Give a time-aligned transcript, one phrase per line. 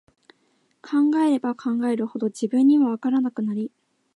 [0.81, 3.71] 考えれば考えるほど、自分には、わからなくなり、